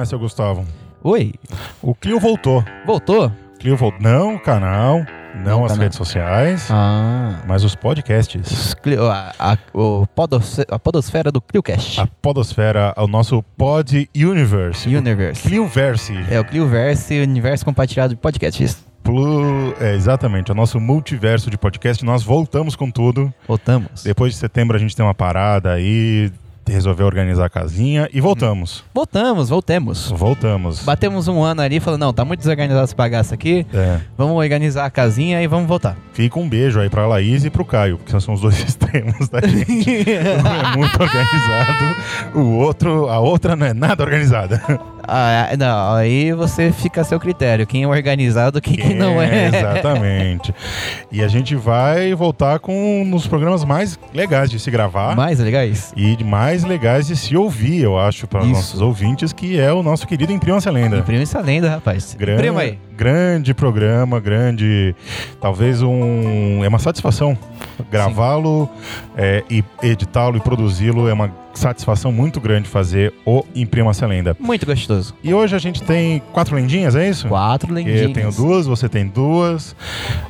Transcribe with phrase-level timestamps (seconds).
[0.00, 0.64] Né, seu Gustavo?
[1.04, 1.34] Oi,
[1.82, 2.64] O Clio voltou.
[2.86, 3.30] voltou?
[3.58, 4.00] Clio voltou.
[4.00, 5.82] Não o canal, não, Não as canal.
[5.82, 7.40] redes sociais, Ah.
[7.46, 8.72] mas os podcasts.
[8.82, 12.00] Clio- a, a- o podos- a podosfera do ClioCast.
[12.00, 14.88] A podosfera, o nosso Pod Universe.
[14.94, 15.42] Universe.
[15.46, 16.14] Clioverse.
[16.30, 18.82] É o Clioverse, universo compartilhado de podcasts.
[19.02, 22.02] Plu- é, exatamente, o nosso multiverso de podcast.
[22.06, 23.32] Nós voltamos com tudo.
[23.46, 24.02] Voltamos.
[24.02, 26.32] Depois de setembro a gente tem uma parada aí,
[26.68, 28.84] resolveu organizar a casinha e voltamos.
[28.94, 30.10] Voltamos, voltemos.
[30.10, 30.82] Voltamos.
[30.82, 33.66] Batemos um ano ali falando, não, tá muito desorganizado esse bagaço aqui.
[33.72, 34.00] É.
[34.16, 35.96] Vamos organizar a casinha e vamos voltar.
[36.12, 39.40] Fica um beijo aí pra Laís e pro Caio, porque são os dois extremos da
[39.46, 39.90] gente.
[40.40, 41.96] Um é muito organizado,
[42.34, 44.60] o outro, a outra não é nada organizada.
[45.06, 47.66] Ah, não, aí você fica a seu critério.
[47.66, 49.46] Quem é organizado, quem, quem não é.
[49.52, 50.54] Exatamente.
[51.10, 55.16] E a gente vai voltar com um dos programas mais legais de se gravar.
[55.16, 55.92] Mais legais?
[55.96, 59.82] E mais legais de se ouvir, eu acho, para os nossos ouvintes, que é o
[59.82, 60.98] nosso querido Imprima essa Lenda.
[60.98, 62.14] Imprime essa lenda, rapaz.
[62.18, 62.78] Grande, Imprima aí.
[62.96, 64.94] grande programa, grande.
[65.40, 66.64] Talvez um.
[66.64, 67.36] É uma satisfação.
[67.90, 68.68] Gravá-lo
[69.16, 74.36] é, e editá-lo e produzi-lo é uma satisfação muito grande fazer o Imprima essa Lenda.
[74.38, 75.14] Muito gostoso.
[75.22, 77.28] E hoje a gente tem quatro lendinhas, é isso?
[77.28, 78.02] Quatro lendinhas.
[78.02, 79.74] Eu tenho duas, você tem duas.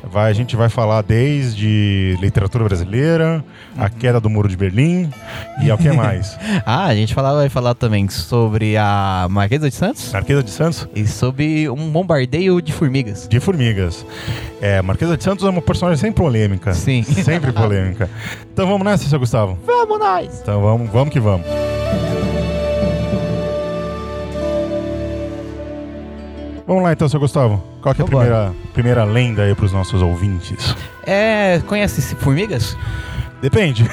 [0.03, 3.43] Vai, a gente vai falar desde literatura brasileira,
[3.77, 5.09] a queda do muro de Berlim
[5.63, 6.37] e ao que mais?
[6.65, 10.87] Ah, a gente fala- vai falar também sobre a Marquesa de Santos Marquesa de Santos?
[10.95, 13.27] e sobre um bombardeio de formigas.
[13.29, 14.05] De formigas.
[14.61, 16.71] É, Marquesa de Santos é uma personagem sempre polêmica.
[16.73, 17.01] Sim.
[17.23, 18.07] Sempre polêmica.
[18.53, 19.57] Então vamos nessa, seu Gustavo?
[19.65, 20.39] Vamos nós!
[20.41, 21.47] Então vamos, vamos que vamos.
[26.67, 27.61] Vamos lá então, seu Gustavo.
[27.81, 28.25] Qual que é a Vambora.
[28.25, 30.75] primeira, primeira lenda aí pros nossos ouvintes?
[31.07, 32.77] É, conhece formigas?
[33.41, 33.83] Depende.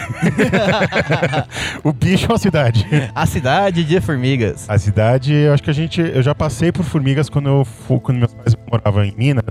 [1.82, 2.86] o bicho ou a cidade?
[3.14, 4.68] A cidade de formigas.
[4.68, 6.00] A cidade, eu acho que a gente.
[6.02, 9.44] Eu já passei por formigas quando eu fui, quando meus pais moravam em Minas.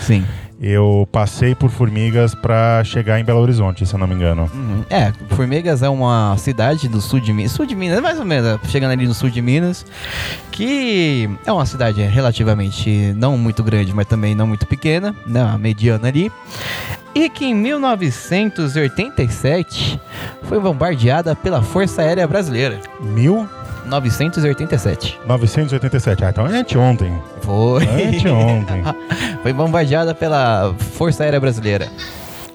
[0.00, 0.26] Sim.
[0.66, 4.50] Eu passei por formigas pra chegar em Belo Horizonte, se eu não me engano.
[4.54, 4.82] Uhum.
[4.88, 7.52] É, Formigas é uma cidade do sul de Minas.
[7.52, 9.84] Sul de Minas, mais ou menos, chegando ali no sul de Minas.
[10.50, 15.44] Que é uma cidade relativamente não muito grande, mas também não muito pequena, né?
[15.44, 16.32] Uma mediana ali.
[17.14, 20.00] E que em 1987
[20.44, 22.80] foi bombardeada pela Força Aérea Brasileira.
[23.84, 25.18] 1987.
[25.26, 26.24] 1987.
[26.24, 27.12] Ah, então é anteontem.
[27.42, 27.84] Foi.
[27.84, 28.82] Anteontem.
[29.42, 31.88] foi bombardeada pela Força Aérea Brasileira.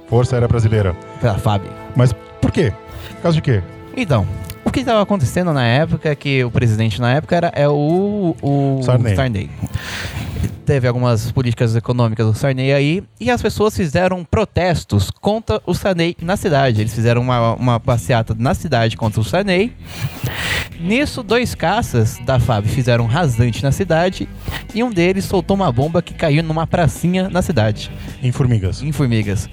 [0.08, 0.96] Força Aérea Brasileira.
[1.22, 1.64] Pela FAB.
[1.96, 2.74] Mas por quê?
[3.16, 3.62] Por causa de quê?
[3.96, 4.28] Então,
[4.64, 8.82] o que estava acontecendo na época, que o presidente na época era é o, o
[8.84, 9.50] Sarney.
[10.70, 16.16] Teve algumas políticas econômicas do Sarney aí, e as pessoas fizeram protestos contra o Sarney
[16.22, 16.80] na cidade.
[16.80, 19.74] Eles fizeram uma, uma passeata na cidade contra o Sarney.
[20.80, 24.30] Nisso, dois caças da FAB fizeram um rasante na cidade,
[24.72, 27.90] e um deles soltou uma bomba que caiu numa pracinha na cidade,
[28.22, 28.84] Em formigas.
[28.84, 29.50] em Formigas.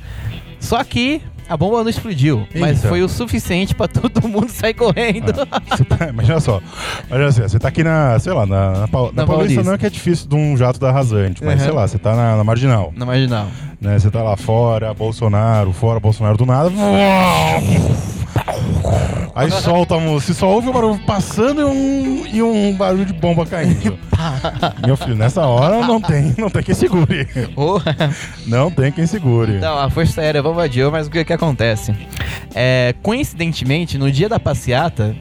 [0.67, 2.89] Só que a bomba não explodiu, mas Eita.
[2.89, 5.33] foi o suficiente para todo mundo sair correndo.
[5.71, 6.61] Você tá- imagina só.
[7.07, 9.63] Imagina assim, você tá aqui na, sei lá, na, na, na Na Paulista Paulista.
[9.63, 11.65] não é que é difícil de um jato da rasante, mas Uhum.
[11.67, 12.93] sei lá, você tá na, na marginal.
[12.97, 13.47] Na marginal.
[13.81, 13.97] Né?
[13.99, 16.71] Você tá lá fora, Bolsonaro, fora, Bolsonaro do nada.
[19.37, 23.13] Aí solta, um- se só ouve um barulho passando e um, e um barulho de
[23.13, 23.99] bomba caindo.
[24.87, 27.29] Meu filho, nessa hora não tem, não tem quem segure.
[27.55, 27.79] Oh,
[28.47, 29.57] Não tem quem segure.
[29.57, 31.95] Então, a Força Aérea bombardeou, mas o que que acontece?
[32.55, 35.15] É, coincidentemente, no dia da passeata,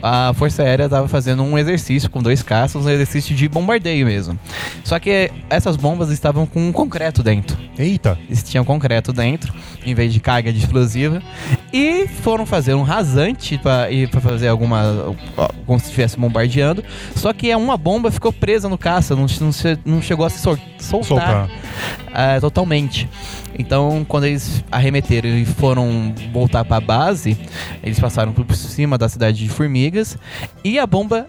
[0.00, 4.38] a Força Aérea estava fazendo um exercício com dois caças, um exercício de bombardeio mesmo.
[4.84, 7.56] Só que essas bombas estavam com um concreto dentro.
[7.76, 9.52] Eita, Eles tinham concreto dentro,
[9.84, 11.20] em vez de carga de explosiva.
[11.72, 15.14] E foram fazer um rasante para fazer alguma.
[15.66, 16.82] como se estivesse bombardeando.
[17.14, 19.50] Só que uma bomba ficou presa no caça, não, não,
[19.84, 21.50] não chegou a se sol- soltar, soltar.
[22.14, 23.08] ah, totalmente.
[23.58, 27.36] Então, quando eles arremeteram e foram voltar para a base,
[27.82, 30.16] eles passaram por cima da cidade de Formigas
[30.64, 31.26] e a bomba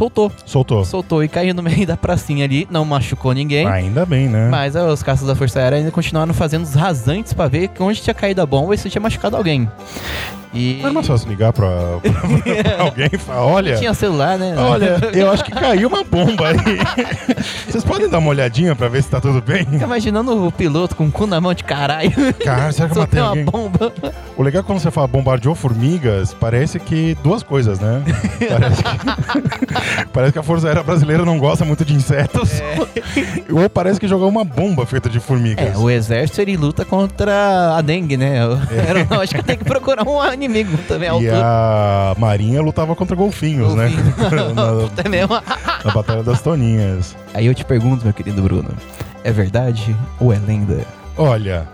[0.00, 0.32] soltou.
[0.46, 0.84] Soltou.
[0.84, 3.66] Soltou e caiu no meio da pracinha ali, não machucou ninguém.
[3.66, 4.48] Ainda bem, né?
[4.48, 8.14] Mas os caças da Força Aérea ainda continuaram fazendo os rasantes pra ver onde tinha
[8.14, 9.68] caído a bomba e se tinha machucado alguém.
[10.52, 14.54] E Não é mais fácil ligar pra, pra- alguém e falar, olha, tinha celular, né?
[14.58, 16.56] olha, eu acho que caiu uma bomba aí.
[17.70, 19.64] Vocês podem dar uma olhadinha pra ver se tá tudo bem?
[19.64, 22.10] Fica imaginando o piloto com o cu na mão de caralho.
[22.44, 23.44] Cara, será que eu matei Soltei uma alguém?
[23.44, 23.92] bomba.
[24.36, 28.02] O legal é que quando você fala bombardeou formigas, parece que duas coisas, né?
[28.48, 32.50] Parece que, parece que a Força Aérea Brasileira não gosta muito de insetos.
[33.52, 35.74] Ou parece que jogou uma bomba feita de formigas.
[35.74, 38.40] É, o exército ele luta contra a dengue, né?
[38.42, 43.74] A aeronáutica tem que procurar um inimigo também é E a Marinha lutava contra golfinhos,
[43.74, 43.90] né?
[44.54, 45.34] na, Puta, é mesmo.
[45.84, 47.16] na Batalha das Toninhas.
[47.34, 48.70] Aí eu te pergunto, meu querido Bruno,
[49.24, 50.84] é verdade ou é lenda?
[51.16, 51.68] Olha,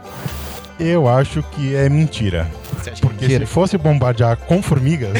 [0.78, 2.46] eu acho que é mentira.
[2.76, 3.46] Você acha que é Porque mentira?
[3.46, 5.16] se fosse bombardear com formigas,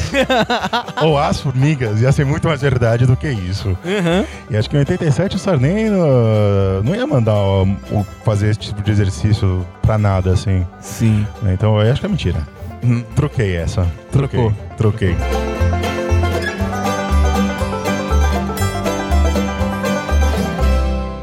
[1.02, 3.68] ou as formigas, ia ser muito mais verdade do que isso.
[3.68, 4.24] Uhum.
[4.50, 8.82] E acho que em 87 o Sarney uh, não ia mandar o- fazer esse tipo
[8.82, 10.66] de exercício pra nada, assim.
[10.80, 11.26] Sim.
[11.42, 11.54] né?
[11.54, 12.40] Então eu acho que é mentira.
[12.84, 13.02] Hum.
[13.14, 13.86] Troquei essa.
[14.10, 14.52] Trocou.
[14.76, 15.14] Troquei.
[15.14, 15.46] Troquei.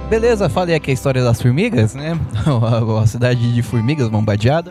[0.10, 2.16] Beleza, falei aqui a história das formigas, né?
[3.02, 4.70] A, cidade de formigas bombardeada.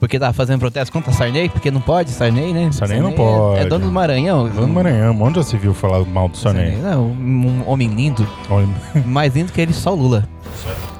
[0.00, 2.70] Porque tava fazendo protesto contra Sarney, porque não pode, Sarney, né?
[2.72, 3.60] Sarney não é- pode.
[3.60, 4.42] É, dono do Maranhão.
[4.44, 6.76] Lá no Maranhão, onde já se viu falar mal do Sarney?
[6.76, 8.26] Não, um homem lindo.
[8.50, 8.68] Olha,
[9.06, 10.28] Mais lindo que ele, só o Lula.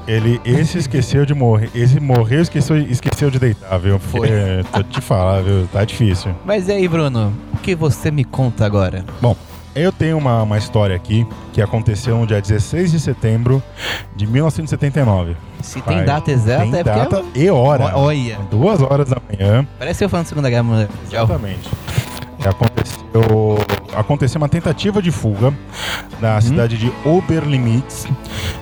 [0.06, 1.68] Ele, esse esqueceu de morrer.
[1.74, 3.98] Esse morreu e esqueceu, esqueceu de deitar, viu?
[4.10, 4.30] Porque,
[4.72, 5.66] tô te falar, viu?
[5.72, 6.32] Tá difícil.
[6.44, 7.32] Mas e aí, Bruno?
[7.54, 9.04] O que você me conta agora?
[9.20, 9.36] Bom,
[9.74, 13.60] eu tenho uma, uma história aqui que aconteceu no dia 16 de setembro
[14.14, 15.36] de 1979.
[15.60, 16.04] Se tem Vai.
[16.06, 16.98] data exata, Tem é porque...
[16.98, 17.96] data e hora.
[17.96, 19.66] Olha, Duas horas da manhã.
[19.78, 20.88] parece eu falando Segunda Guerra Mundial.
[21.10, 21.68] Exatamente.
[22.44, 23.58] Aconteceu,
[23.96, 25.52] aconteceu uma tentativa de fuga
[26.20, 28.06] na cidade de Oberlimitz,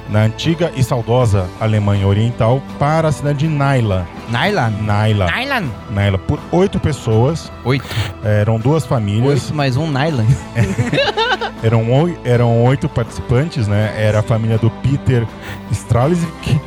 [0.08, 4.06] na antiga e saudosa Alemanha Oriental, para a cidade de Naila.
[4.30, 4.70] Nylan.
[4.82, 5.26] Naila.
[5.30, 5.64] Nylan.
[5.90, 7.50] Naila, por oito pessoas.
[7.64, 7.84] Oito.
[8.22, 9.44] Eram duas famílias.
[9.44, 10.26] Oito mais um Nylan.
[11.62, 13.94] Eram, oi- eram oito participantes, né?
[13.96, 15.26] Era a família do Peter
[15.72, 16.60] Stralzik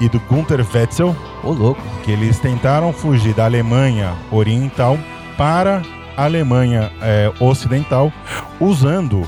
[0.00, 1.82] e do Gunther Wetzel, Ô, louco.
[2.04, 4.96] que eles tentaram fugir da Alemanha Oriental
[5.36, 5.82] para
[6.16, 8.12] a Alemanha eh, Ocidental
[8.60, 9.22] usando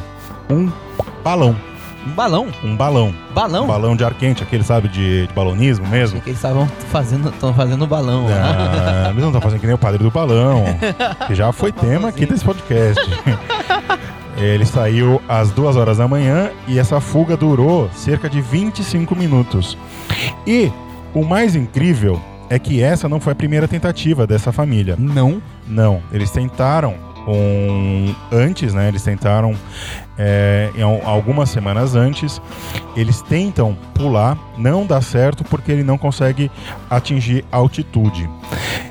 [0.49, 0.71] um
[1.25, 1.57] balão.
[2.09, 2.49] Um balão.
[2.65, 3.15] Um balão.
[3.35, 3.65] Balão?
[3.65, 6.17] Um balão de ar quente, aquele, sabe, de, de balonismo mesmo.
[6.17, 8.27] Achei que eles estavam fazendo, estão fazendo balão.
[8.27, 9.07] lá.
[9.07, 10.65] Ah, eles não estão fazendo que nem o padre do balão,
[11.27, 12.99] que já foi tema aqui desse podcast.
[14.39, 19.77] Ele saiu às duas horas da manhã e essa fuga durou cerca de 25 minutos.
[20.47, 20.73] E
[21.13, 24.95] o mais incrível é que essa não foi a primeira tentativa dessa família.
[24.97, 25.43] Não.
[25.67, 26.95] Não, eles tentaram
[27.27, 28.89] um, antes, né?
[28.89, 29.55] Eles tentaram
[30.19, 32.41] é, em al- algumas semanas antes.
[32.97, 36.51] Eles tentam pular, não dá certo porque ele não consegue
[36.91, 38.29] atingir altitude.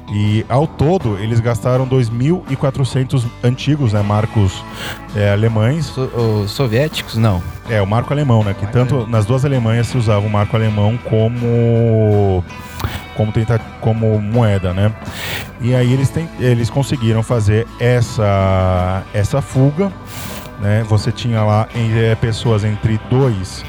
[0.10, 4.02] E ao todo eles gastaram 2.400 antigos, né?
[4.02, 4.64] Marcos
[5.16, 5.88] é, alemães.
[5.88, 7.44] So- os soviéticos, não.
[7.70, 8.56] É, o marco alemão, né?
[8.58, 12.42] Que tanto nas duas Alemanhas se usava o marco alemão como
[13.18, 14.94] como tenta, como moeda, né?
[15.60, 19.92] E aí eles tem, eles conseguiram fazer essa essa fuga,
[20.60, 20.84] né?
[20.88, 23.64] Você tinha lá em- eh, pessoas entre 2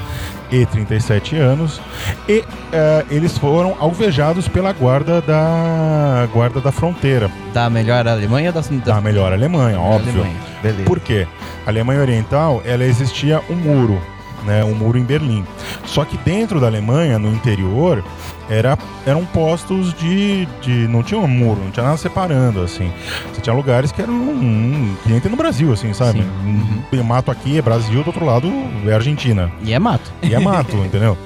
[0.51, 1.79] e 37 anos
[2.27, 2.43] e
[2.73, 8.93] eh, eles foram alvejados pela guarda da guarda da fronteira, Da melhor Alemanha ou da,
[8.93, 10.13] da melhor Alemanha, da óbvio.
[10.13, 10.35] Alemanha.
[10.63, 10.83] Beleza.
[10.85, 11.27] Por quê?
[11.65, 14.01] A Alemanha Oriental, ela existia um muro,
[14.45, 15.45] né, um muro em Berlim.
[15.85, 18.03] Só que dentro da Alemanha, no interior,
[18.49, 22.91] era, eram postos de, de não tinha um muro, não tinha nada separando assim.
[23.33, 26.19] Você tinha lugares que eram hum, que nem tem no Brasil, assim, sabe?
[26.19, 26.81] Uhum.
[26.91, 28.51] Um mato aqui é Brasil, do outro lado
[28.85, 29.51] é Argentina.
[29.61, 30.11] E é mato.
[30.23, 31.17] E é mato, entendeu?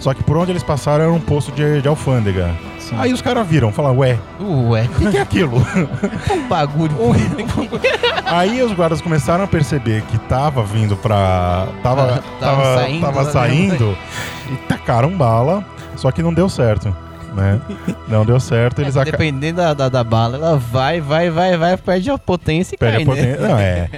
[0.00, 2.54] Só que por onde eles passaram era um posto de, de alfândega.
[2.88, 2.96] Sim.
[2.98, 5.56] Aí os caras viram, falaram, ué, Ué, o que, que é aquilo?
[6.30, 6.94] um bagulho.
[8.26, 11.66] Aí os guardas começaram a perceber que tava vindo pra.
[11.82, 13.30] Tava, Ah, tava tava, saindo, tava né?
[13.30, 13.98] saindo
[14.52, 15.64] e tacaram bala,
[15.96, 16.94] só que não deu certo.
[17.34, 17.60] Né?
[18.06, 21.76] Não deu certo, eles aca- Dependendo da, da, da bala, ela vai, vai, vai, vai,
[21.76, 23.40] perde a potência e perde cai, a potência.
[23.40, 23.48] né?
[23.48, 23.88] Não, é.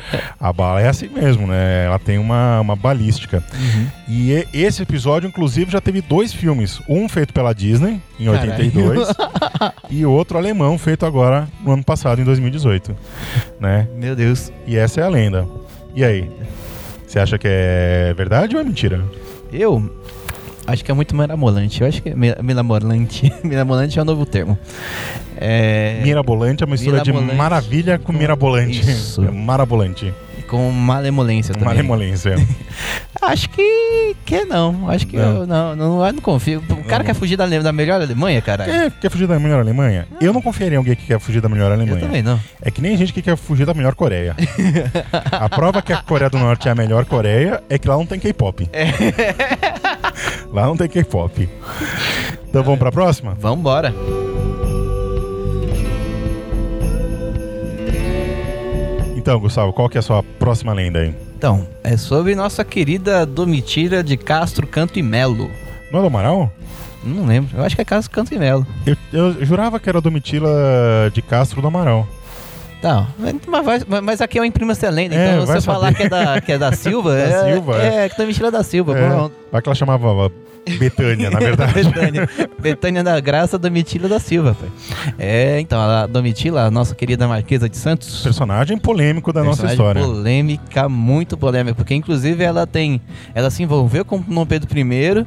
[0.40, 1.84] A bala é assim mesmo, né?
[1.84, 3.42] Ela tem uma, uma balística.
[3.54, 3.86] Uhum.
[4.08, 6.80] E e- esse episódio, inclusive, já teve dois filmes.
[6.88, 8.50] Um feito pela Disney, em Caralho.
[8.52, 9.08] 82,
[9.90, 12.96] e outro alemão, feito agora no ano passado, em 2018.
[13.60, 13.86] Né?
[13.94, 14.50] Meu Deus.
[14.66, 15.46] E essa é a lenda.
[15.94, 16.30] E aí?
[17.06, 19.04] Você acha que é verdade ou é mentira?
[19.52, 19.92] Eu
[20.66, 21.80] acho que é muito mirabolante.
[21.82, 23.32] Eu acho que é mi- mirabolante.
[23.44, 24.58] mirabolante é o novo termo.
[25.38, 26.00] É...
[26.02, 28.80] Mirabolante é uma mistura de maravilha com mirabolante.
[28.80, 29.22] Isso.
[29.24, 30.12] É Marabolante.
[30.48, 31.68] Com malemolência também.
[31.68, 32.36] Malemolência.
[33.20, 34.88] Acho que, que não.
[34.88, 35.38] Acho que Não.
[35.38, 36.62] eu não, não, eu não confio.
[36.70, 37.06] O cara Não.
[37.06, 38.70] quer fugir da, da melhor Alemanha, caralho.
[38.70, 40.06] Quer, quer fugir da melhor Alemanha?
[40.20, 41.98] Eu não confiaria em alguém que quer fugir da melhor eu Alemanha.
[42.00, 42.38] também não.
[42.62, 44.36] É que nem a gente que quer fugir da melhor Coreia.
[45.32, 48.06] a prova que a Coreia do Norte é a melhor Coreia é que lá não
[48.06, 48.68] tem K-pop.
[50.52, 51.48] Lá não tem K-pop.
[52.48, 53.34] Então vamos pra próxima?
[53.34, 53.94] Vambora.
[59.16, 61.12] Então, Gustavo, qual que é a sua próxima lenda aí?
[61.36, 65.50] Então, é sobre nossa querida Domitila de Castro Canto e Melo.
[65.90, 66.52] Não é do Amaral?
[67.02, 67.56] Não lembro.
[67.56, 68.66] Eu acho que é Castro Canto e Melo.
[68.86, 72.06] Eu, eu jurava que era Domitila de Castro do Amaral.
[72.86, 73.06] Não,
[73.48, 75.96] mas, vai- mas aqui é uma imprima excelente, É, então se eu falar saber.
[75.96, 78.08] que é da, que é da Silva, Da é, Silva, é, é.
[78.08, 78.96] que da Mentira da Silva.
[78.98, 80.30] É, vai que ela chamava
[80.78, 81.72] Betânia, na verdade.
[81.84, 82.28] Betânia.
[82.60, 84.68] Betânia da Graça Domitila da Silva, pai.
[85.18, 88.22] É, então, a Domitila, a nossa querida Marquesa de Santos.
[88.22, 90.02] Personagem polêmico da nossa personagem história.
[90.02, 93.00] polêmica, muito polêmica, porque inclusive ela tem,
[93.34, 95.24] ela se envolveu com Dom Pedro I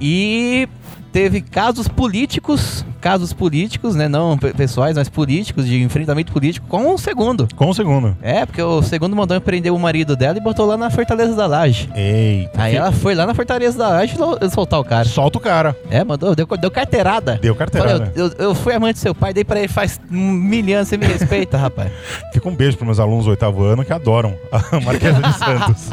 [0.00, 0.68] e
[1.12, 6.94] teve casos políticos, casos políticos, né, não pe- pessoais, mas políticos, de enfrentamento político com
[6.94, 7.46] o segundo.
[7.54, 8.16] Com o segundo.
[8.22, 11.46] É, porque o segundo mandou prender o marido dela e botou lá na Fortaleza da
[11.46, 11.90] Laje.
[11.94, 12.62] Eita.
[12.62, 15.04] Aí ela foi lá na Fortaleza da Laje sol- soltar o cara.
[15.04, 15.76] Solta o cara.
[15.90, 17.38] É, mandou, deu, deu carteirada.
[17.42, 18.06] Deu carteirada.
[18.06, 20.82] Falei, eu, eu, eu fui amante do seu pai, dei pra ele faz um milhão,
[20.82, 21.92] você me respeita, rapaz.
[22.32, 25.88] Fica um beijo para meus alunos do oitavo ano que adoram a Marquesa de Santos.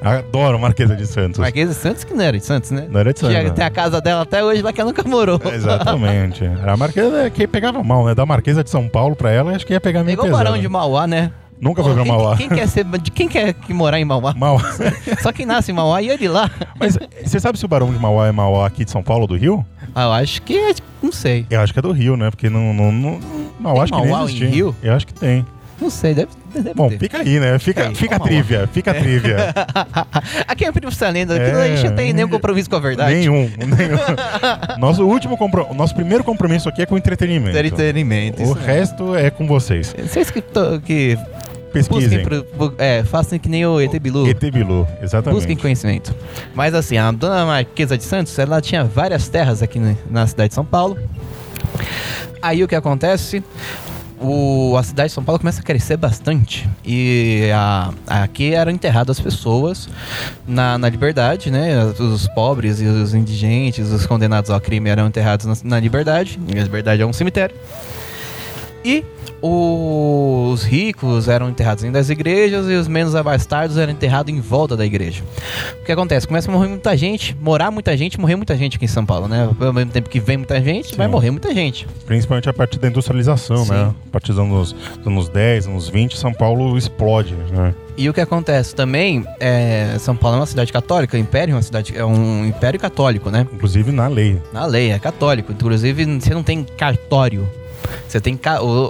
[0.00, 1.38] adoram a Marquesa de Santos.
[1.40, 2.86] Marquesa de Santos que não era de Santos, né?
[2.88, 3.34] Não era de Santos.
[3.34, 3.50] Né?
[3.50, 5.40] tem a casa dela até hoje lá que ela nunca morou.
[5.52, 6.27] Exatamente.
[6.62, 8.14] Era a Marquesa que pegava mal, né?
[8.14, 10.44] Da Marquesa de São Paulo pra ela, acho que ia pegar meio Pegou o pesado.
[10.44, 11.32] Barão de Mauá, né?
[11.60, 12.36] Nunca Pô, foi pra quem, Mauá.
[12.36, 14.32] Quem quer ser, de quem quer que morar em Mauá?
[14.34, 14.62] Mauá.
[15.20, 16.50] Só quem nasce em Mauá e ele lá.
[16.78, 19.28] Mas você sabe se o Barão de Mauá é Mauá aqui de São Paulo ou
[19.28, 19.66] do Rio?
[19.94, 21.46] Ah, eu acho que é, não sei.
[21.50, 22.30] Eu acho que é do Rio, né?
[22.30, 22.72] Porque não.
[22.72, 23.20] não, não
[23.58, 24.48] Mauá Tem acho que nem Mauá em existia.
[24.48, 24.76] Rio?
[24.82, 25.44] Eu acho que tem.
[25.80, 26.98] Não sei, deve, deve Bom, ter.
[26.98, 27.58] fica aí, né?
[27.58, 29.36] Fica, Fica aí, fica a trivia, fica a trivia.
[30.48, 31.52] Aqui é primo lenda, aqui É.
[31.54, 33.14] a gente não tem nenhum compromisso com a verdade.
[33.14, 33.98] nenhum, nenhum.
[34.78, 35.72] Nosso último compro...
[35.74, 37.50] Nosso primeiro compromisso aqui é com entretenimento.
[37.56, 38.42] Entretenimento.
[38.42, 39.94] O resto é com vocês.
[39.96, 41.16] Vocês que, to- que
[41.72, 42.22] Pesquisem.
[42.22, 44.28] pro- pro- é, façam que nem o ET Bilu.
[44.28, 45.36] ET Bilu, exatamente.
[45.38, 46.14] Busquem conhecimento.
[46.54, 49.80] Mas assim, a dona Marquesa de Santos, ela tinha várias terras aqui
[50.10, 50.98] na cidade de São Paulo.
[52.40, 53.42] Aí o que acontece?
[54.20, 56.68] O, a cidade de São Paulo começa a crescer bastante.
[56.84, 59.88] E a, aqui eram enterradas as pessoas
[60.46, 61.84] na, na liberdade, né?
[61.98, 66.38] Os pobres e os indigentes, os condenados ao crime eram enterrados na, na liberdade.
[66.52, 67.54] E a liberdade é um cemitério.
[68.84, 69.04] E
[70.58, 74.76] os ricos eram enterrados dentro das igrejas e os menos abastados eram enterrados em volta
[74.76, 75.22] da igreja.
[75.80, 76.26] O que acontece?
[76.26, 79.28] Começa a morrer muita gente, morar muita gente, morrer muita gente aqui em São Paulo,
[79.28, 79.48] né?
[79.60, 81.12] Ao mesmo tempo que vem muita gente, vai Sim.
[81.12, 81.86] morrer muita gente.
[82.06, 83.72] Principalmente a partir da industrialização, Sim.
[83.72, 83.94] né?
[84.08, 87.72] A partir dos anos, dos anos 10, anos 20, São Paulo explode, né?
[87.96, 91.54] E o que acontece também, é, São Paulo é uma cidade católica, o Império é
[91.56, 93.46] uma cidade, é um império católico, né?
[93.52, 94.40] Inclusive na lei.
[94.52, 95.52] Na lei, é católico.
[95.52, 97.48] Inclusive, você não tem cartório.
[98.06, 98.38] Você tem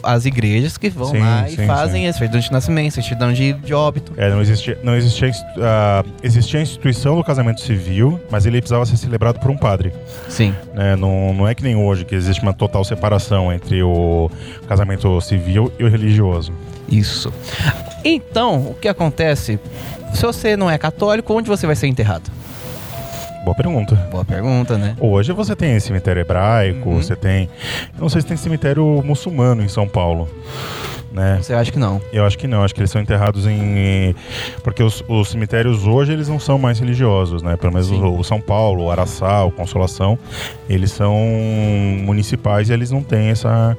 [0.03, 2.09] as igrejas que vão Sim, lá sim, e fazem sim.
[2.09, 4.13] a certidão de nascimento, certidão de, de óbito.
[4.17, 8.87] É, não existia, não existia, ah, existia a instituição do casamento civil, mas ele precisava
[8.87, 9.93] ser celebrado por um padre.
[10.29, 10.55] Sim.
[10.75, 10.97] né?
[10.97, 14.31] Não, não é que nem hoje, que existe uma total separação entre o
[14.69, 16.53] casamento civil e o religioso.
[16.89, 17.33] Isso.
[18.05, 19.59] Então, o que acontece?
[20.15, 22.31] Se você não é católico, onde você vai ser enterrado?
[23.45, 23.95] Boa pergunta.
[24.11, 24.95] Boa pergunta, né?
[25.01, 27.03] Hoje você tem cemitério hebraico, Uhum.
[27.03, 27.49] você tem.
[27.95, 30.29] eu Não sei se tem cemitério muçulmano em São Paulo.
[31.11, 31.39] Né?
[31.41, 32.03] Você acha que não?
[32.13, 34.15] Eu acho que não, acho que eles são enterrados em.
[34.63, 37.57] Porque os, os cemitérios hoje eles não são mais religiosos, né?
[37.57, 40.19] Pelo menos o, o São Paulo, o Araçá, o Consolação,
[40.69, 41.17] eles são
[42.05, 43.77] municipais e eles não têm essa.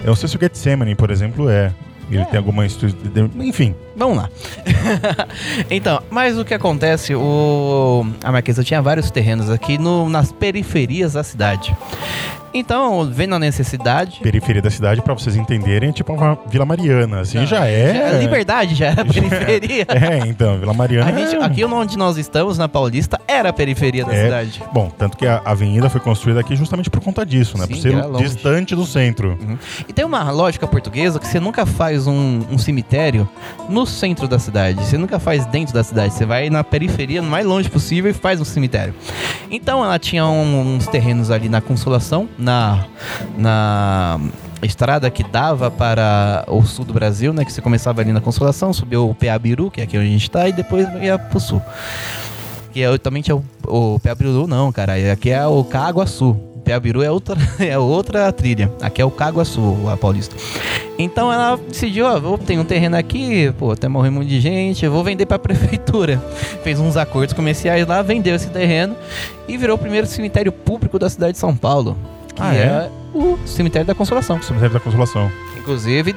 [0.00, 1.72] Eu não sei se o Getsemane, por exemplo, é.
[2.10, 2.24] Ele É.
[2.24, 3.30] tem alguma instituição.
[3.40, 4.30] Enfim, Vamos lá.
[5.70, 7.14] então, mas o que acontece?
[7.14, 8.06] O...
[8.22, 10.08] A Marquesa tinha vários terrenos aqui no...
[10.08, 11.76] nas periferias da cidade.
[12.58, 14.20] Então, vendo a necessidade.
[14.20, 18.08] periferia da cidade, pra vocês entenderem, é tipo uma Vila Mariana, assim, já é.
[18.16, 19.86] A Liberdade já era periferia.
[19.98, 21.10] É, então, Vila Mariana.
[21.10, 24.24] A gente, é- aqui onde nós estamos, na Paulista, era a periferia da É.
[24.24, 24.62] cidade.
[24.72, 27.66] Bom, tanto que a avenida foi construída aqui justamente por conta disso, né?
[27.66, 29.38] Sim, por ser distante do centro.
[29.88, 33.28] E tem uma lógica portuguesa que você nunca faz um, um cemitério
[33.68, 34.84] no centro da cidade.
[34.84, 36.14] Você nunca faz dentro da cidade.
[36.14, 38.94] Você vai na periferia, no mais longe possível, e faz um cemitério.
[39.50, 42.47] Então ela tinha um- uns terrenos ali na Consolação, na,
[43.36, 44.20] na
[44.62, 47.44] estrada que dava para o sul do Brasil, né?
[47.44, 50.30] Que você começava ali na Consolação, subiu o Peabiru, que é aqui onde a gente
[50.30, 51.62] tá, e depois ia pro sul.
[52.72, 54.94] Que é, também tinha o, o Peabiru, não, cara.
[55.12, 56.36] Aqui é o Caguaçu.
[56.64, 58.70] Peabiru é outra, é outra trilha.
[58.82, 60.36] Aqui é o Caguaçu, a Paulista.
[60.98, 64.84] Então ela decidiu, ó, vou ter um terreno aqui, pô, até morrer muito de gente,
[64.84, 66.22] eu vou vender pra prefeitura.
[66.64, 68.96] Fez uns acordos comerciais lá, vendeu esse terreno
[69.46, 71.96] e virou o primeiro cemitério público da cidade de São Paulo.
[72.38, 72.58] Que Ah, é?
[72.58, 74.40] é o cemitério da Consolação.
[74.42, 75.30] Cemitério da Consolação.
[75.58, 76.14] Inclusive,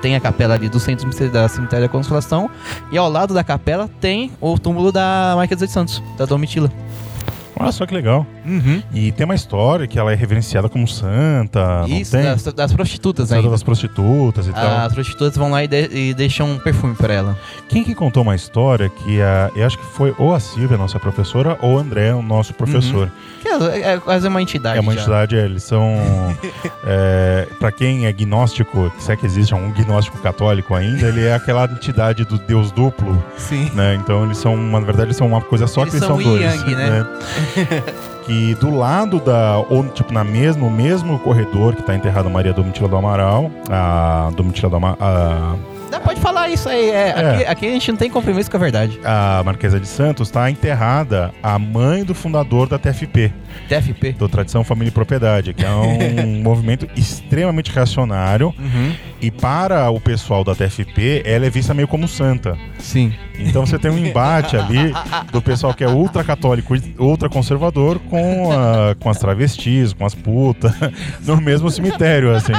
[0.00, 2.50] tem a capela ali do centro da cemitério da Consolação.
[2.90, 6.70] E ao lado da capela tem o túmulo da Marquesa de Santos, da Domitila.
[7.54, 8.26] Olha só que legal.
[8.44, 8.82] Uhum.
[8.92, 13.48] E tem uma história que ela é reverenciada como santa, Isso, das, das prostitutas ainda.
[13.50, 14.78] das prostitutas e tal.
[14.86, 17.38] As prostitutas vão lá e, de- e deixam um perfume pra ela.
[17.68, 20.98] Quem que contou uma história que a, eu acho que foi ou a Silvia, nossa
[20.98, 23.08] professora, ou o André, o nosso professor.
[23.41, 24.78] Que É, é quase uma entidade.
[24.78, 25.00] É uma já.
[25.00, 25.96] entidade, é, eles são.
[26.84, 31.34] é, para quem é gnóstico, se é que existe um gnóstico católico ainda, ele é
[31.34, 33.70] aquela entidade do Deus duplo, Sim.
[33.74, 33.94] né?
[33.94, 36.40] Então eles são, na verdade, eles são uma coisa só Eles que eles são dois.
[36.40, 37.06] yang, né?
[38.24, 39.58] que do lado da.
[39.68, 44.70] Ou, tipo, na mesmo, mesmo corredor que tá enterrada Maria Domitila do Amaral, a Domitila
[44.70, 45.58] do Amaral.
[45.92, 46.88] Não, pode falar isso aí.
[46.90, 48.98] É, Aqui, aqui a gente não tem compromisso com a verdade.
[49.04, 53.30] a Marquesa de Santos está enterrada a mãe do fundador da TFP,
[53.68, 54.12] TFP.
[54.12, 58.92] do Tradição Família e Propriedade, que é um movimento extremamente reacionário Uhum.
[59.20, 62.56] e para o pessoal da TFP ela é vista meio como santa.
[62.78, 63.12] Sim.
[63.38, 64.92] Então você tem um embate ali
[65.30, 70.06] do pessoal que é ultra católico e ultra conservador com, a- com as travestis, com
[70.06, 70.72] as putas,
[71.26, 72.52] no mesmo cemitério, assim.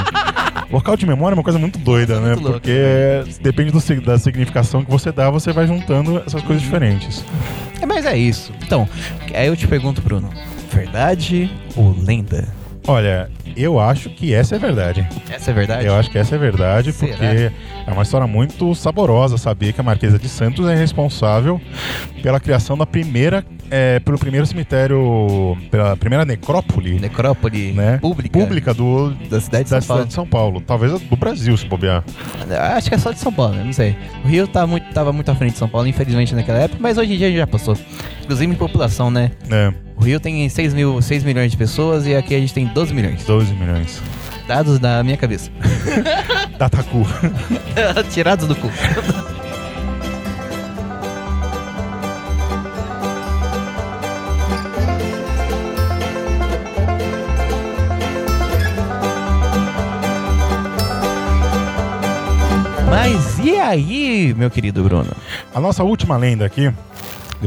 [0.71, 2.33] Local de memória é uma coisa muito doida, né?
[2.33, 2.59] Muito louco.
[2.59, 7.23] Porque depende do da significação que você dá, você vai juntando essas coisas diferentes.
[7.81, 8.53] É, mas é isso.
[8.65, 8.87] Então,
[9.33, 10.29] aí eu te pergunto, Bruno.
[10.71, 12.47] Verdade ou lenda?
[12.87, 15.07] Olha, eu acho que essa é verdade.
[15.29, 15.85] Essa é verdade?
[15.85, 17.11] Eu acho que essa é verdade, Será?
[17.17, 17.51] porque
[17.87, 21.59] é uma história muito saborosa saber que a Marquesa de Santos é responsável
[22.21, 28.73] pela criação da primeira, é, pelo primeiro cemitério, pela primeira necrópole Necrópole né, pública, pública
[28.73, 29.99] do, da cidade de da São Paulo.
[30.01, 30.61] cidade de São Paulo.
[30.61, 32.03] Talvez do Brasil, se bobear.
[32.75, 33.63] Acho que é só de São Paulo, né?
[33.63, 33.95] não sei.
[34.23, 36.97] O Rio tá muito, tava muito à frente de São Paulo, infelizmente, naquela época, mas
[36.97, 37.77] hoje em dia já passou.
[38.23, 39.31] Inclusive em população, né?
[39.51, 42.65] É, O Rio tem 6, mil, 6 milhões de pessoas e aqui a gente tem
[42.65, 43.25] 12 milhões.
[43.25, 44.01] 12 milhões.
[44.47, 45.49] Dados da minha cabeça.
[46.57, 47.05] Dataku.
[48.11, 48.69] Tirados do cu.
[62.89, 65.11] Mas e aí, meu querido Bruno?
[65.53, 66.71] A nossa última lenda aqui,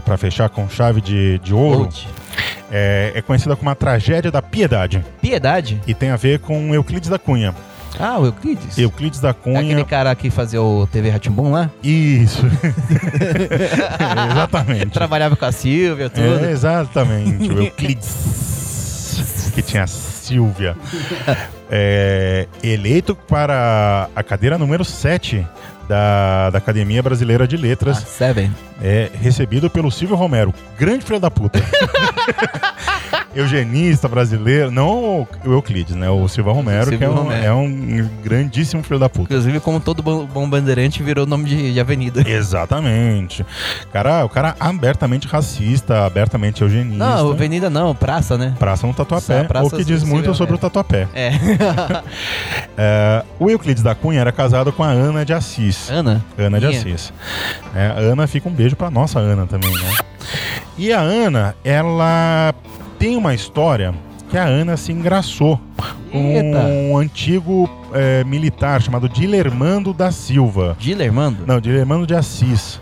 [0.04, 2.08] pra fechar com chave de, de ouro, Old.
[2.70, 5.04] É, é conhecida como a tragédia da piedade.
[5.20, 5.80] Piedade?
[5.86, 7.54] E tem a ver com Euclides da Cunha.
[7.98, 8.76] Ah, o Euclides.
[8.76, 9.60] Euclides da É Cunha.
[9.60, 11.70] Aquele cara que fazia o TV Ratimbum lá?
[11.82, 12.42] Isso.
[14.30, 14.86] Exatamente.
[14.90, 16.44] Trabalhava com a Silvia, tudo.
[16.44, 17.50] É, exatamente.
[17.50, 19.50] O Euclides.
[19.54, 20.76] que tinha a Silvia.
[21.70, 25.46] É, eleito para a cadeira número 7
[25.88, 27.98] da, da Academia Brasileira de Ah, Letras.
[27.98, 28.52] Seven.
[28.82, 30.52] É recebido pelo Silvio Romero.
[30.78, 31.58] Grande filho da puta.
[33.36, 34.70] Eugenista brasileiro.
[34.70, 36.08] Não o Euclides, né?
[36.08, 37.44] O Silvio Romero, Silvio que é um, Romero.
[37.44, 39.24] é um grandíssimo filho da puta.
[39.24, 42.22] Inclusive, como todo bom, bandeirante, virou nome de, de avenida.
[42.28, 43.44] Exatamente.
[43.92, 46.96] Cara, o cara abertamente racista, abertamente eugenista.
[46.96, 48.54] Não, avenida não, praça, né?
[48.58, 50.58] Praça no Tatuapé, Praça o que diz muito sobre o.
[50.58, 51.06] Tatuapé.
[51.14, 51.32] É.
[52.78, 55.88] É, o Euclides da Cunha era casado com a Ana de Assis.
[55.90, 56.22] Ana?
[56.36, 56.78] Ana de Minha.
[56.78, 57.12] Assis.
[57.74, 59.96] É, a Ana fica um beijo pra nossa Ana também, né?
[60.76, 62.54] E a Ana, ela
[63.06, 63.94] tem uma história
[64.28, 65.60] que a Ana se engraçou
[66.10, 66.58] com Eita.
[66.58, 70.76] um antigo é, militar chamado Dilermando da Silva.
[70.76, 71.46] Dilermando?
[71.46, 72.80] Não, Dilermando de Assis.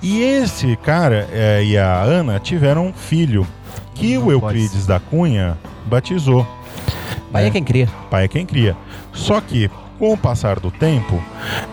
[0.00, 3.46] E esse cara é, e a Ana tiveram um filho
[3.94, 6.46] que Não o Euclides da Cunha batizou.
[7.30, 7.50] Pai é né?
[7.50, 7.88] quem cria.
[8.08, 8.74] Pai é quem cria.
[9.12, 11.22] Só que, com o passar do tempo,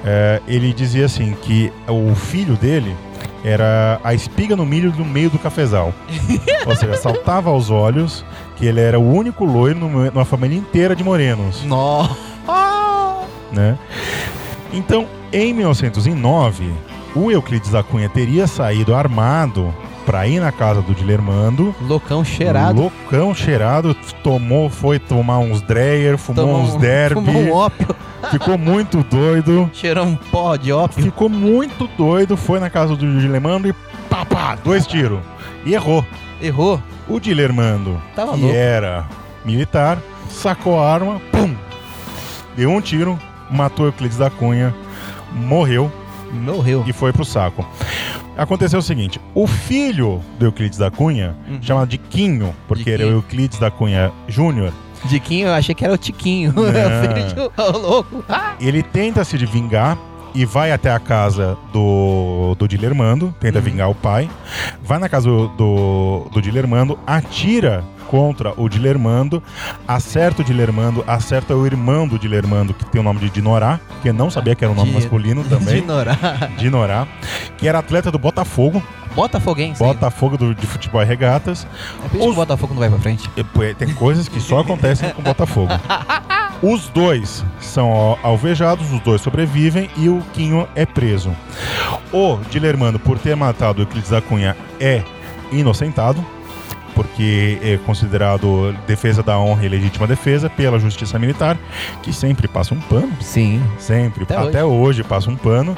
[0.06, 2.94] é, ele dizia assim que o filho dele
[3.48, 5.94] era a espiga no milho no meio do cafezal.
[6.66, 8.26] Ou seja, saltava aos olhos
[8.58, 12.08] que ele era o único loiro numa família inteira de morenos, Nó.
[13.52, 13.78] né?
[14.74, 16.72] Então, em 1909,
[17.16, 19.74] o Euclides da Cunha teria saído armado
[20.08, 21.76] para ir na casa do Dilermando.
[21.82, 22.80] Loucão cheirado.
[22.80, 23.94] Loucão cheirado,
[24.24, 27.16] tomou, foi tomar uns Dreyer, fumou Tomou uns um- derby.
[27.16, 27.94] Fumou um ópio.
[28.32, 29.70] Ficou muito doido.
[29.76, 31.04] Cheirou um pó de ópio.
[31.04, 32.38] Ficou muito doido.
[32.38, 33.74] Foi na casa do Dilermando e
[34.10, 35.20] pá, pá, dois tiros.
[35.66, 36.04] E errou.
[36.42, 36.82] Errou.
[37.10, 38.56] O Dilermando, Tava que louco.
[38.56, 39.06] era
[39.46, 39.98] militar,
[40.30, 41.54] sacou a arma, pum!
[42.56, 43.20] Deu um tiro,
[43.52, 44.74] matou Euclides da Cunha,
[45.34, 45.92] morreu
[46.34, 46.84] Morreu.
[46.86, 47.66] e foi pro saco.
[48.38, 51.60] Aconteceu o seguinte: o filho do Euclides da Cunha, Uhum.
[51.62, 53.10] chamado de Quinho, porque ele é o.
[53.12, 54.72] Euclides da Cunha Júnior,
[55.06, 56.52] Diquinho, eu achei que era o Tiquinho.
[56.54, 58.24] De- Ô, louco.
[58.30, 58.56] Ah.
[58.60, 59.98] ele tenta se vingar
[60.36, 63.64] e vai até a casa do, do Dilermando, tenta Uhum.
[63.66, 64.30] vingar o pai,
[64.84, 69.42] vai na casa do, do, do Dilermando, atira contra o Dilermando,
[69.88, 74.10] acerta o Dilermando, acerta o irmão do Dilermando, que tem o nome de Dinorá, que
[74.10, 76.18] eu não sabia que era um nome masculino também, Ignorar.
[76.58, 77.08] Dinorá,
[77.58, 78.82] que era atleta do Botafogo,
[79.16, 79.80] Botafoguense.
[79.84, 81.66] Botafogo do, de futebol e regatas,
[82.06, 83.30] É por isso que o Botafogo não vai pra frente.
[83.36, 85.70] E, pô, Tem coisas que só acontecem com o Botafogo.
[86.62, 91.32] Os dois são al- alvejados, os dois sobrevivem e o Quinho é preso.
[92.12, 95.04] O Dilermando, por ter matado o Euclides da Cunha, é
[95.52, 96.24] inocentado.
[96.98, 101.56] Porque é considerado defesa da honra e legítima defesa pela justiça militar,
[102.02, 103.62] que sempre passa um pano, Sim.
[103.78, 105.04] sempre, Até até, hoje.
[105.04, 105.78] passa um pano.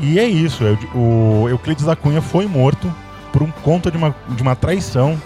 [0.00, 0.62] E é isso,
[0.94, 2.90] o Euclides da Cunha foi morto
[3.32, 5.20] por um conta de uma, de uma traição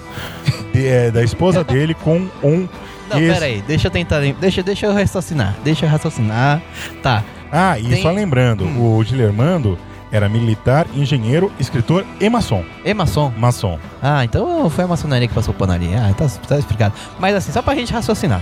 [0.72, 2.66] de- é, da esposa dele com um
[3.10, 4.20] Não, ex- pera aí, deixa eu tentar.
[4.40, 5.54] Deixa, deixa eu raciocinar.
[5.62, 6.60] Deixa eu raciocinar.
[7.02, 7.22] Tá.
[7.52, 8.98] Ah, e Tem- só lembrando, Hum.
[8.98, 9.78] o Guilhermando
[10.16, 12.64] era militar, engenheiro, escritor e maçom.
[12.84, 13.32] E maçom.
[13.36, 13.78] Maçom.
[14.02, 15.88] Ah, então foi a maçonaria que passou o pano ali.
[15.94, 16.94] Ah, tá, tá explicado.
[17.18, 18.40] Mas assim, só pra gente raciocinar.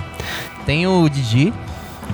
[0.66, 1.52] Tem o Didi,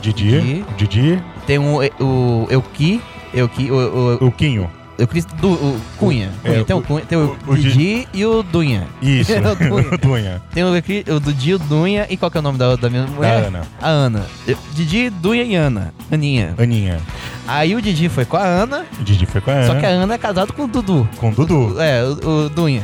[0.01, 0.31] Didi.
[0.31, 0.65] Didi.
[0.77, 1.23] Didi.
[1.47, 3.01] tem o, o Euki,
[3.35, 4.71] Euki, o, o, O Quinho.
[4.99, 6.29] Euclides du, o Cunha.
[6.43, 6.65] É, Cunha.
[6.65, 8.85] tem o, Cunha, tem o, o Di- Didi e o Dunha.
[9.01, 9.31] Isso.
[9.39, 9.89] O Dunha.
[9.93, 10.43] o Dunha.
[10.53, 13.07] Tem o, o Didi, o Dunha e qual que é o nome da, da minha
[13.07, 13.45] mulher?
[13.45, 13.63] Ana.
[13.81, 14.27] A Ana.
[14.75, 15.95] Didi, Dunha e Ana.
[16.11, 16.53] Aninha.
[16.59, 16.99] Aninha.
[17.49, 19.67] Aí o Didi foi com a Ana, Didi foi com a Ana.
[19.67, 21.09] só que a Ana é casada com o Dudu.
[21.17, 21.81] Com o Dudu.
[21.81, 22.83] É, o, o Dunha.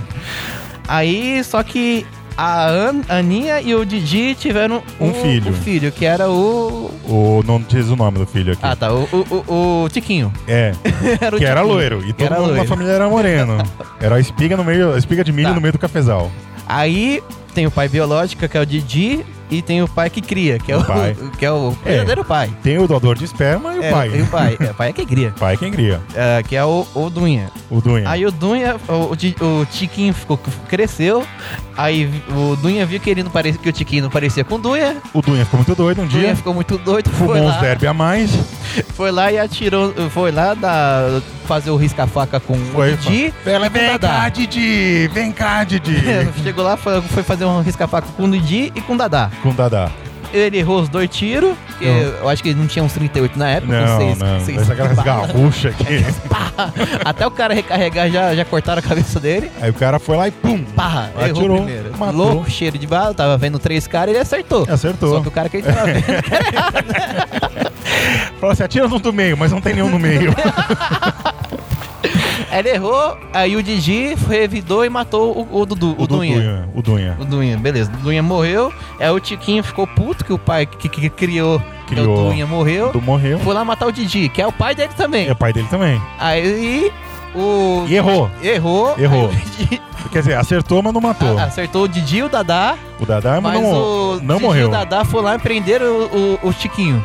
[0.88, 2.05] Aí, só que
[2.37, 5.50] a An, Aninha e o Didi tiveram Um o- filho.
[5.50, 6.90] O filho, que era o.
[7.07, 8.61] O, não diz o nome do filho aqui.
[8.64, 8.92] Ah, tá.
[8.92, 10.33] O, o, o, o Tiquinho.
[10.48, 10.72] É,
[11.20, 12.03] era o que era loiro.
[12.07, 12.68] E todo era mundo na loiro.
[12.68, 13.59] família era moreno.
[14.00, 15.55] Era a espiga no meio, a espiga de milho Tá.
[15.55, 16.31] no meio do cafezal.
[16.66, 17.22] Aí
[17.55, 20.72] tem o pai biológico, que é o Didi, e tem o pai que cria, que
[20.72, 21.16] é O o, pai.
[21.38, 22.50] que é o verdadeiro pai.
[22.62, 24.11] Tem o doador de esperma e o É, pai.
[24.14, 24.57] E o pai.
[24.61, 25.35] É, o pai é quem cria.
[25.38, 26.00] pai é quem cria.
[26.14, 27.50] É, que é o, o Dunha.
[27.70, 28.09] O Dunha.
[28.09, 31.24] Aí o Dunha, o, o, o Tiquinho ficou, cresceu.
[31.76, 34.59] Aí o Dunha viu que, ele não parecia, que o Tiquinho não parecia com o
[34.59, 34.96] Dunha.
[35.12, 36.37] O Dunha ficou muito doido um O Dunha dia.
[36.37, 38.30] ficou muito doido, foi Fumou uns derby a mais.
[38.94, 39.92] foi lá e atirou.
[40.11, 43.35] Foi lá dar, fazer o risca-faca com Foi, o Didi.
[43.46, 45.09] Ela, vem cá, Didi!
[45.12, 45.96] Vem cá, Didi!
[46.42, 49.30] Chegou lá, foi, foi fazer um risca-faca com o Didi e com o Dadá.
[49.42, 49.90] Com o Dadá.
[50.33, 51.94] Ele errou os dois tiros, que Não.
[51.94, 54.40] eu acho que ele não tinha uns 38 na época, Não, seis, não.
[54.40, 56.04] seis Mas aquelas garruchas aqui.
[57.04, 59.48] Até o cara recarregar já, já cortaram a cabeça dele.
[59.61, 60.64] Aí o cara foi lá e pum!
[60.74, 61.09] Pá!
[61.16, 61.92] Errou Atirou, primeiro.
[61.96, 62.16] matou.
[62.35, 64.66] Louco, cheiro de bala, tava vendo três caras e ele acertou.
[64.68, 65.14] Acertou.
[65.16, 66.04] Só que o cara que ele tava vendo.
[68.40, 70.35] Falou assim: atira no do meio, mas não tem nenhum no meio.
[72.59, 76.69] Ele errou, aí o Didi revidou e matou o, o Dudu, o, do Dunha.
[76.75, 77.17] O Dunha.
[77.21, 77.90] O Dunha, beleza.
[77.93, 78.73] O Dunha morreu.
[79.01, 82.27] Aí o Tiquinho ficou puto que o pai que, que- que criou, que Criou.
[82.27, 82.93] o Dunha morreu.
[82.93, 83.38] Do morreu.
[83.40, 85.29] Foi lá matar o Didi, que é o pai dele também.
[85.29, 86.01] É o pai dele também.
[86.19, 86.90] Aí
[87.35, 87.85] o.
[87.88, 88.31] E errou.
[88.43, 88.95] Errou.
[88.99, 89.29] Errou.
[89.29, 89.81] O Didi
[90.12, 91.37] Quer dizer, acertou, mas não matou.
[91.38, 92.77] acertou o Didi e o Dadá.
[93.01, 94.69] o Dadá, mas, Mas não, o não Didi morreu.
[94.69, 97.05] o Dadá foi lá e prenderam o, o, o Chiquinho.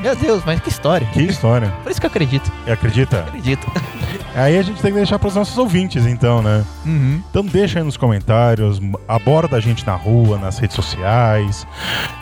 [0.00, 1.06] Meu Deus, mas que história.
[1.08, 1.72] Que história.
[1.82, 2.50] Por isso que eu acredito.
[2.70, 3.20] Acredita?
[3.20, 3.66] Acredito.
[4.34, 6.64] Aí a gente tem que deixar para os nossos ouvintes, então, né?
[6.86, 7.20] Uhum.
[7.28, 11.66] Então deixa aí nos comentários, aborda a gente na rua, nas redes sociais,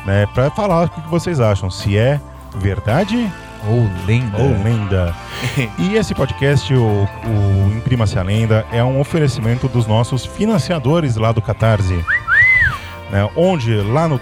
[0.07, 0.27] né?
[0.33, 1.71] Pra falar o que vocês acham.
[1.71, 2.19] Se é
[2.57, 3.31] verdade
[3.69, 4.38] Ou lenda.
[4.38, 5.14] ou lenda.
[5.79, 11.31] E esse podcast, o, o Imprima-se a Lenda, é um oferecimento dos nossos financiadores lá
[11.31, 12.03] do Catarse.
[13.11, 14.19] Né, onde lá no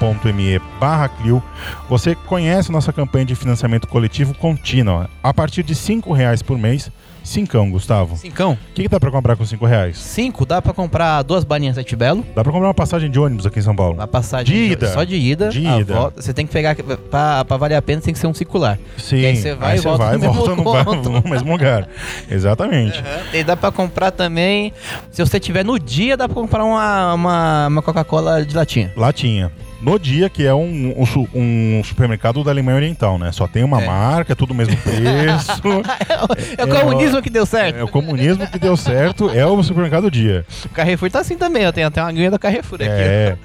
[0.00, 1.42] www.catarse.me barra Clio
[1.88, 5.08] você conhece nossa campanha de financiamento coletivo contínua.
[5.22, 6.90] A partir de R$ reais por mês,
[7.22, 8.14] cincão, Gustavo.
[8.14, 8.56] O Cincão.
[8.74, 9.98] que, que dá pra comprar com R$ reais?
[9.98, 12.24] Cinco, dá pra comprar duas balinhas Sete Belo.
[12.34, 14.00] Dá pra comprar uma passagem de ônibus aqui em São Paulo.
[14.00, 14.92] A passagem De ida.
[14.92, 15.48] Só de ida.
[15.48, 15.94] De ida.
[15.94, 16.74] volta- você tem que pegar.
[17.10, 18.78] Pra, pra valer a pena, tem que ser um circular.
[18.98, 21.10] Sim, E aí você vai e você volta vai no mesmo volta no, ba- ponto.
[21.10, 21.88] no mesmo lugar.
[22.30, 23.02] Exatamente.
[23.32, 24.72] E dá pra comprar também.
[25.10, 28.92] Se você tiver no dia, dá pra comprar uma, uma, uma Coca-Cola de latinha.
[28.96, 29.50] Latinha.
[29.86, 30.92] No dia, que é um,
[31.32, 33.30] um um supermercado da Alemanha Oriental, né?
[33.30, 33.86] Só tem uma É.
[33.86, 35.62] marca, é tudo o mesmo preço.
[36.58, 37.76] É o comunismo que deu certo.
[37.78, 40.44] é o comunismo que deu certo, é o supermercado dia.
[40.64, 41.62] O Carrefour tá assim também.
[41.62, 42.88] Eu tenho até uma aguinha da Carrefour aqui.
[42.90, 43.36] É.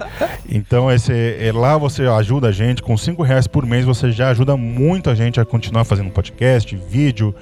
[0.49, 4.29] Então, esse, é, lá você ajuda a gente, com 5 reais por mês você já
[4.29, 7.35] ajuda muito a gente a continuar fazendo podcast, vídeo,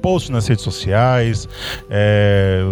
[0.00, 1.48] post nas redes sociais,
[1.90, 2.64] é,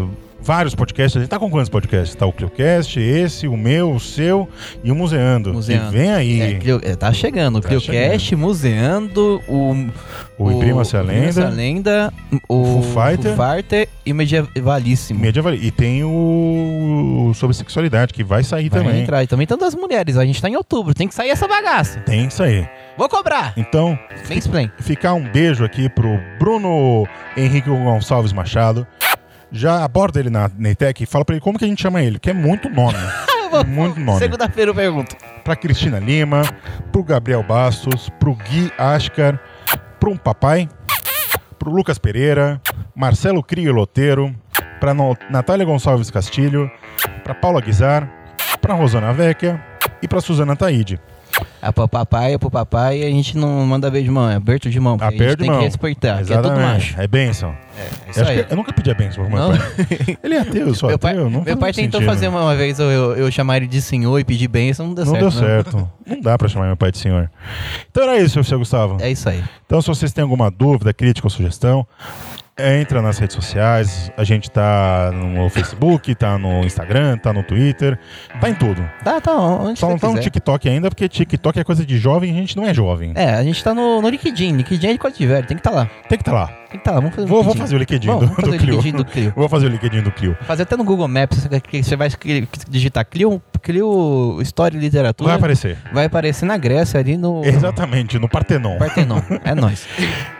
[0.44, 1.16] vários podcasts.
[1.16, 2.14] A gente tá com quantos podcasts?
[2.14, 4.48] Tá o Cliocast, esse, o meu, o seu
[4.82, 5.52] e o Museando.
[5.54, 5.90] Museando.
[5.90, 6.40] Que vem aí.
[6.40, 7.56] É, Clio- é, tá chegando.
[7.56, 9.74] O Tá Cliocast, Museando, o.
[10.38, 11.48] o Imprima-se a Imprima-se a Lenda.
[11.48, 12.12] Lenda,
[12.48, 13.32] o Foo Fighter.
[13.36, 15.20] Fighter e o Medievalíssimo.
[15.20, 15.54] Medieval.
[15.54, 19.02] E tem o sobre sexualidade, que vai sair Vai também.
[19.02, 19.22] entrar.
[19.22, 20.16] E também tem das mulheres.
[20.16, 20.92] A gente tá em outubro.
[20.94, 22.00] Tem que sair essa bagaça.
[22.00, 22.68] Tem que sair.
[22.96, 23.52] Vou cobrar.
[23.56, 23.98] Então,
[24.80, 28.86] ficar um beijo aqui pro Bruno Henrique Gonçalves Machado.
[29.56, 32.18] Já aborda ele na Neitec e fala pra ele como que a gente chama ele,
[32.18, 32.98] que é muito nome.
[33.68, 34.18] muito nome.
[34.18, 35.16] Segunda-feira eu pergunto.
[35.44, 36.42] Pra Cristina Lima,
[36.90, 39.38] pro Gabriel Bastos, pro Gui Ascar,
[40.00, 40.68] pro um papai,
[41.58, 42.60] pro Lucas Pereira,
[42.96, 44.34] Marcelo Crio Loteiro,
[44.80, 46.68] pra No- Natália Gonçalves Castilho,
[47.22, 48.10] pra Paula Guizar,
[48.60, 49.62] pra Rosana Vecchia
[50.02, 50.98] e pra Suzana Taide.
[51.66, 54.34] A pro papai é pro papai e a gente não manda beijo de mão, é
[54.34, 54.96] aberto de mão.
[55.00, 55.58] a gente Aperto de tem mão.
[55.60, 56.60] que respeitar, que é Exatamente.
[56.62, 57.00] macho.
[57.00, 57.54] É bênção.
[58.06, 58.46] É isso Eu, aí.
[58.50, 59.56] eu nunca pedi a bênção pro meu Não?
[59.56, 60.18] pai.
[60.22, 61.30] Ele é ateu, eu sou Meu pai, ateu.
[61.30, 62.14] Não meu pai tentou sentido.
[62.14, 65.04] fazer uma, vez eu, eu, eu chamar ele de senhor e pedir bênção, não deu
[65.06, 65.30] Não certo.
[65.30, 65.46] deu né?
[65.54, 65.90] certo.
[66.06, 67.30] Não dá pra chamar meu pai de senhor.
[67.90, 68.98] Então era isso, seu Gustavo.
[69.00, 69.42] É isso aí.
[69.66, 71.86] Então, se vocês têm alguma dúvida, crítica ou sugestão,
[72.58, 74.10] entra nas redes sociais.
[74.16, 77.98] A gente tá no Facebook, tá no Instagram, tá no Twitter,
[78.40, 78.88] tá em tudo.
[79.02, 80.30] Tá, tá, onde Só não tá no quiser.
[80.30, 83.12] TikTok ainda, porque TikTok é coisa de jovem e a gente não é jovem.
[83.14, 84.56] É, a gente tá no, no LinkedIn.
[84.56, 85.86] LinkedIn é de coisa de velho, tem que estar lá.
[86.08, 86.46] Tem que estar lá.
[86.46, 87.60] Tem que estar lá, vamos fazer o Vou, vou LinkedIn.
[87.60, 88.74] fazer o LinkedIn Vamos, do, fazer do o Clio.
[88.76, 89.32] LinkedIn do Clio.
[89.36, 90.36] Vou fazer o LinkedIn do Clio.
[90.42, 92.08] Fazer até no Google Maps, você vai
[92.68, 95.30] digitar Clio, Clio História e Literatura.
[95.30, 95.78] Vai aparecer.
[95.90, 98.76] Vai aparecer na Grécia, ali no Exatamente, no Partenon.
[98.76, 99.22] Partenon.
[99.42, 99.88] É nóis.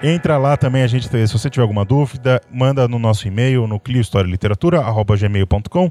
[0.03, 3.81] Entra lá também, a gente, se você tiver alguma dúvida, manda no nosso e-mail, no
[3.81, 5.91] cliohistorialiteratura.gmail.com.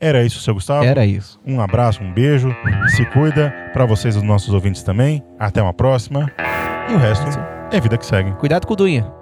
[0.00, 0.84] Era isso, seu Gustavo.
[0.84, 1.38] Era isso.
[1.46, 2.48] Um abraço, um beijo,
[2.96, 5.22] se cuida, para vocês e os nossos ouvintes também.
[5.38, 6.32] Até uma próxima.
[6.88, 7.26] E o resto
[7.70, 8.32] é vida que segue.
[8.32, 9.19] Cuidado com o Duinha.